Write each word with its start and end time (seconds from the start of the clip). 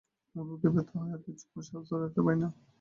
আমার 0.35 0.45
বুকে 0.49 0.67
ব্যথা 0.73 0.95
হয় 0.99 1.11
আর 1.15 1.21
বেশিক্ষণ 1.25 1.61
শ্বাস 1.67 1.83
ধরে 1.89 2.01
রাখতে 2.03 2.21
পারি 2.25 2.37
না। 2.43 2.47